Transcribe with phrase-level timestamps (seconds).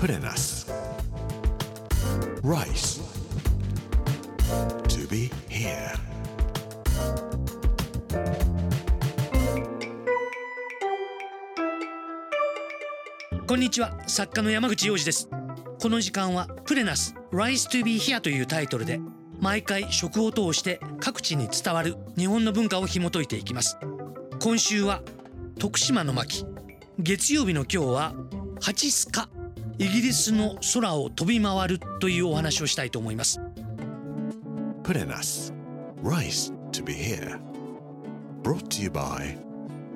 [0.00, 0.66] プレナス
[2.42, 3.02] Rice.
[4.88, 5.94] To be here.
[13.46, 15.28] こんにちは作家の山口洋二です
[15.78, 19.02] この時間はプレナス Rise to be here というタイトルで
[19.38, 23.76] 毎回食を通して各地に伝わる日本の文化を紐解いていきます
[24.42, 25.02] 今週は
[25.58, 26.46] 徳島の巻
[26.98, 28.14] 月曜日の今日は
[28.62, 29.28] ハチスカ
[29.80, 33.40] イギリスの空を飛び回るというお話をしたいと思います。
[34.82, 35.54] プレナス
[36.02, 37.40] Rice to be here.
[38.42, 39.38] Brought to you by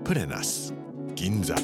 [0.02, 0.72] プレナス
[1.14, 1.54] 銀座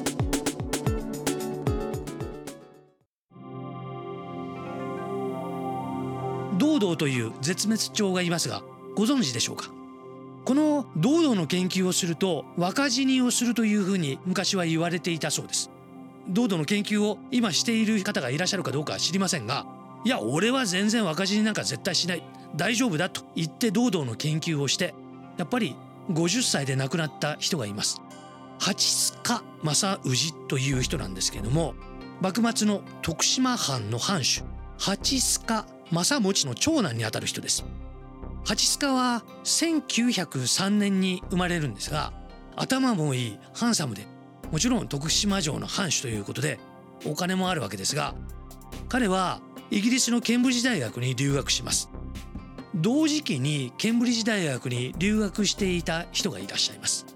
[6.58, 8.62] ドウドウという絶滅鳥がいますが
[8.96, 9.70] ご存知でしょうか？
[10.44, 15.70] このドウドウの研究をすると若死にをするというふうに昔は言われていたそうです
[16.30, 19.66] ドウドウの研究を今している方がいらっしゃるかどうかは知りませんが
[20.04, 22.22] いや俺は全然若死になんか絶対しない。
[22.56, 24.94] 大丈夫だと言ってドウドウの研究をして
[25.36, 25.76] やっぱり
[26.10, 28.00] 50歳で亡くなった人がいます。
[28.58, 31.74] 八須賀正氏という人なんですけれども
[32.20, 34.42] 幕末の徳島藩の藩主
[34.78, 37.64] 八須賀正持の長男にあたる人です。
[38.44, 42.12] 八須賀は1903年に生まれるんですが
[42.56, 44.06] 頭もいいハンサムで
[44.50, 46.58] もちろん徳島城の藩主ということで
[47.06, 48.14] お金もあるわけですが
[48.88, 51.90] 彼はイギリスのケンブリッジ大学に留学します。
[52.74, 57.06] 同時期にケンブリッジ大学に留学していた人がいらっしゃいます。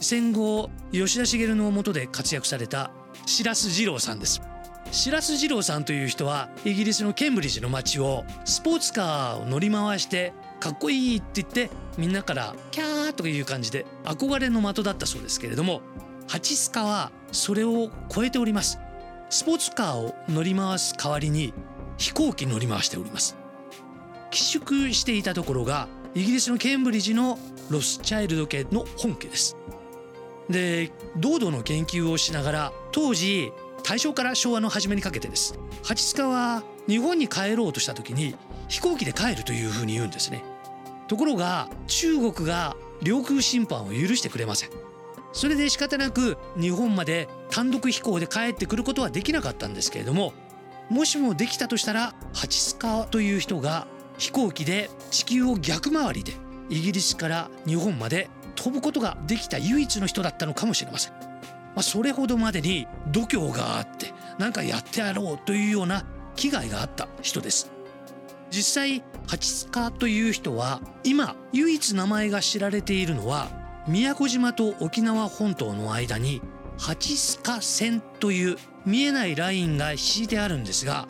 [0.00, 2.90] 戦後吉田茂の下で活躍された
[3.24, 4.42] 白洲二郎さんです。
[4.90, 15.80] 白洲二郎さんという人はイギリスのケンブリッジの街をスポーツカーを乗り回してかっこいいって言ってみんなからキャーという感じで憧れの的だったそうですけれども
[16.32, 18.78] ハチスカはそれを超えております。
[19.28, 21.52] スポーツカーを乗り回す代わりに
[21.98, 23.36] 飛行機乗り回しております。
[24.30, 29.58] 寄宿していたところがイギリスのケンブリッジのロスチャイルド家の本家です。
[30.48, 33.52] で道土の研究をしながら当時
[33.84, 35.58] 大正から昭和の初めにかけてです。
[35.84, 38.34] ハチスカは日本に帰ろうとした時に
[38.68, 40.42] 飛行機で帰るというふうに言うんですね。
[41.08, 44.70] ところが中国が領空侵犯を許してくれません。
[45.32, 50.32] それで仕方なく日本まで単独飛行で帰ってくることはできなかったんですけれども
[50.90, 53.86] もしもできたとしたらハチスカという人が
[54.18, 56.34] 飛行機で地球を逆回りで
[56.68, 61.18] イギリスから日本まで飛ぶことができた唯一の人だったのかもしれません、ま
[61.76, 66.04] あ、それほどまでに度胸があって何かやってやろうというような
[66.36, 67.70] 危害があった人です。
[68.50, 73.48] 実際ハチスカという人は今唯一名前が知られているのは
[73.88, 76.40] 宮古島と沖縄本島の間に
[76.78, 78.56] ハチスカ線という
[78.86, 81.08] 見えないラインが引いてあるんですが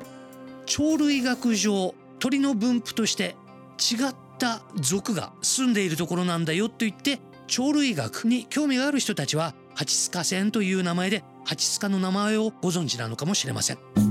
[0.67, 3.37] 鳥類学上鳥の分布として
[3.79, 7.21] 違った属が住んでいるところなんだよと言って
[7.55, 14.02] 鳥類学に興味がある人たちはハチスカ線という名前でハチスカの名前をご存知なのかもしれません。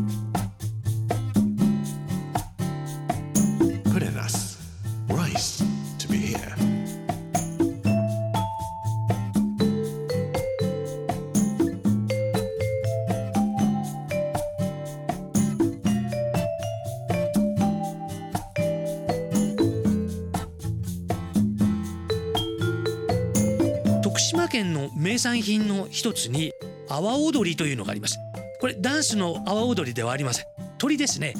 [24.12, 26.52] 徳島県の名産品の一つに
[26.90, 28.20] 阿波踊りというのがあります。
[28.60, 30.46] これダンスの阿波踊りではありません。
[30.78, 31.34] 鳥ですね。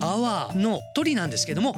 [0.00, 1.76] 阿波の鳥なんですけども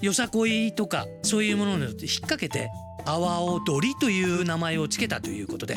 [0.00, 2.70] よさこいとかそういうものによって引っ掛けて
[3.04, 5.76] 阿波踊りという名前を付けたということで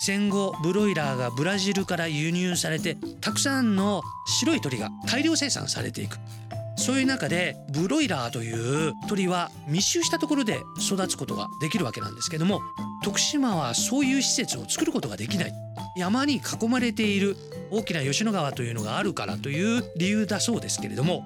[0.00, 4.02] 戦後ブロイラーがブラジルから輸入されてたくさんの
[4.40, 6.18] 白い鳥が大量生産されていく。
[6.76, 12.60] そういう中でブロイラーという鳥は密集したところで育つことができるわけなんですけども
[13.04, 15.52] 徳島はそういう施設を作ることができない。
[15.94, 17.36] 山に囲まれている
[17.70, 21.24] 大きな吉野川というのがあるからという理由だそうですけれども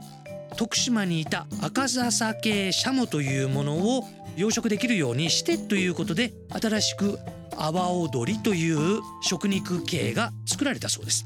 [0.57, 4.05] 徳島にいた赤笹系シャモというものを
[4.37, 7.19] 養殖できるようにしてということで新しく
[7.57, 11.25] 阿波踊りという食肉系が作られたそうです。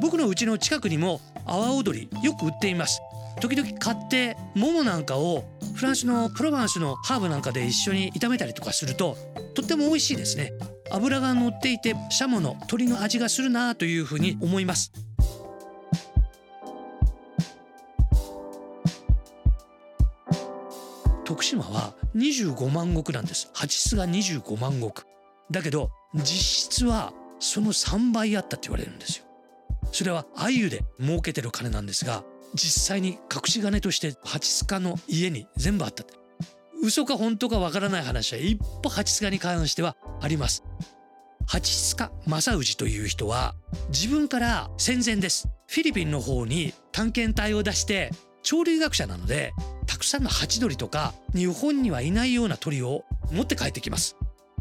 [0.00, 3.00] 僕のうちの近くにも阿波踊りよく売っています。
[3.40, 5.44] 時々買ってももなんかを
[5.74, 9.16] フランスのプロヴァンスのハーブなんかで一緒に炒めたりとかすると
[9.58, 10.52] とっても美味しいですね。
[10.88, 14.92] 脂が乗っていてシャモの鶏の味がするなというふうに思います。
[21.24, 23.50] 徳島は25万石なんです。
[23.52, 24.92] 蜂巣が25万石。
[25.50, 29.24] だけど実質はその3倍あったって言われるんですよ。
[29.90, 32.22] それは鮎で儲けてる金なんですが
[32.54, 36.17] 実際に隠し金として蜂須賀の家に全部あったって。
[36.80, 40.64] 嘘か本当かわからない話は一歩蜂須賀に関してはあります。
[41.46, 43.54] 蜂須賀正氏という人は
[43.88, 45.48] 自分から戦前です。
[45.66, 48.10] フィリピンの方に探検隊を出して
[48.48, 49.52] 鳥類学者なので
[49.86, 54.16] たくさんのハチドリとか日本にはいないような鳥を持って帰ってきます。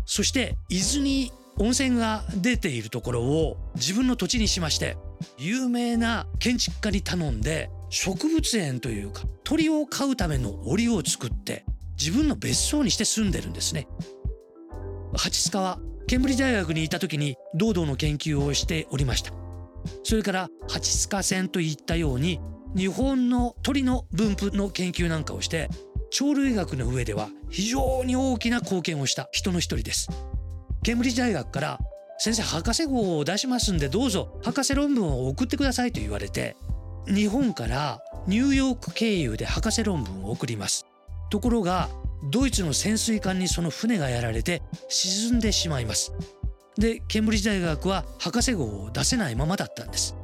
[0.05, 4.97] そして伊豆に温泉が出ているところを自分の土地にしまして
[5.37, 11.65] 有名な建築家に頼んで植物園というか鳥を飼うための檻を作って
[11.99, 13.87] 自分の別荘にして住んでるんですね。
[15.15, 19.33] ハチスカはケンブリッジ大学にいた時に堂々の研究をしておりました。
[20.03, 22.39] それからハチスカ線といったように
[22.75, 25.69] 日本の鳥の分布の研究なんかをして
[26.17, 30.09] 鳥類学の上では非常に大きな貢献をした人の一人です。
[30.83, 31.79] ケンブリッジ大学から
[32.19, 36.55] 先生博士号を出しますんでどうぞ博士論文を送ってくださいと言われて
[37.07, 40.86] 日本からニューヨーク経由で博士論文を送ります
[41.29, 41.89] ところが
[42.23, 46.13] ドイツの潜水艦にその船がやられて沈んでしまいます。
[46.77, 50.15] でケンブリッジ大学は博士号を出せないままだったんです。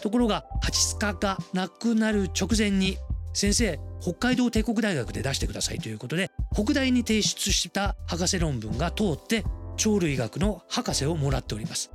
[0.00, 2.98] ところがハチスカが亡くなる直前に
[3.34, 9.44] 先生北海道帝国大学で出してくださいということで北大に提出した博士論文が通って
[9.76, 11.90] 鳥類学の博士をもらっております。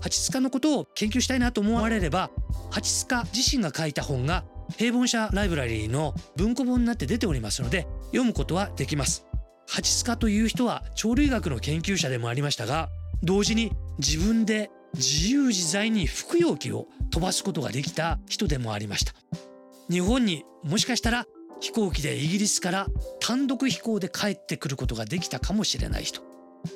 [0.00, 2.30] ハチスカのことを研究したいなと思われれば
[2.70, 4.44] ハチスカ自身が書いた本が
[4.76, 9.26] 平凡社ライブラリーの文庫本になって出ておりますので読むことはできます。
[9.68, 12.88] ハチスカという人は鳥類学の研究者でもありましたが
[13.22, 19.14] 同時に自分で自由自在に服用機を飛ばすことができた人でもありました。
[19.90, 21.26] 日本にもしかしたら
[21.60, 22.86] 飛行機でイギリスから
[23.20, 26.20] 単独飛行で帰ってくることができたかもしれない人。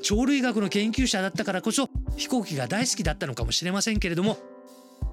[0.06, 4.36] 鳥類学の研究者だったからこそ飛行機が大好きだったのかもしれませんけれども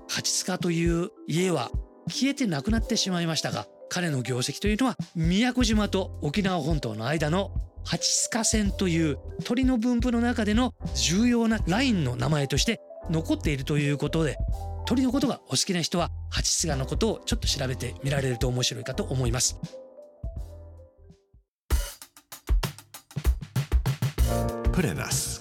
[0.08, 1.70] 蜂須賀という家は
[2.08, 7.52] 消えてなくなってしまいましたが彼の業績というのは宮古島と沖縄本島の間の
[7.86, 12.80] 蜂須賀線という鳥の分布の中での重要なラインの名前として
[13.10, 14.38] 残っているということで
[14.86, 19.60] 鳥のことがお好きな人は蜂須賀のことをちょっと調べてみられると面白いかと思います。
[24.74, 25.40] Purenas.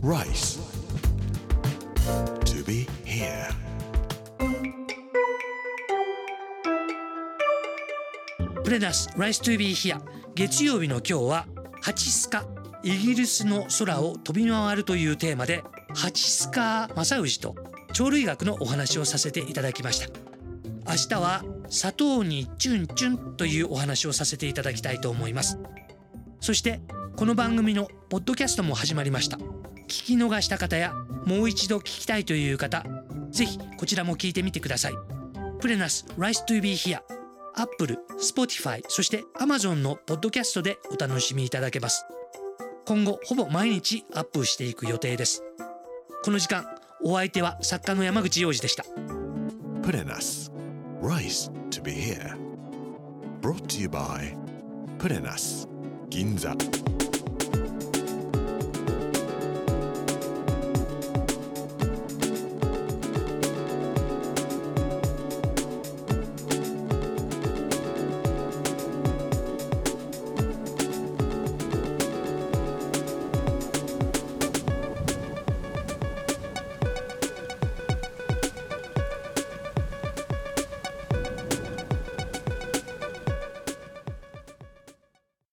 [0.00, 0.58] Rice.
[2.46, 3.69] To be here.
[8.70, 10.00] プレナス Rice to be here
[10.36, 11.46] 月曜日の今日は
[11.82, 12.44] ハチスカ
[12.84, 17.56] イギリスの空を飛び回るというテーマでハチスカ正氏と
[17.92, 20.06] 鳥類学のお話をさせていただきました。
[20.88, 25.58] 明日は砂糖にチュンチュンというお話をさせていただきたいと思います。
[26.38, 26.80] そして
[27.16, 29.36] この番組のポッドキャストも始まりました。
[29.88, 30.94] 聞き逃した方や
[31.26, 32.84] もう一度聞きたいという方
[33.32, 34.92] ぜひこちらも聞いてみてください。
[35.58, 37.00] プレナス Rice to be here
[37.60, 42.06] Apple、Spotify そして Amazon のポッドキャストでお楽しみいただけます。
[42.86, 45.44] 今後ほぼ毎日アップしていく予定です。
[46.24, 46.64] この時間
[47.04, 48.84] お相手は作家の山口洋二でした。
[49.82, 50.50] プレナス
[51.02, 52.34] Rice to be here.
[53.42, 54.34] Brought to you by
[54.98, 55.68] プレナス
[56.08, 56.54] 銀座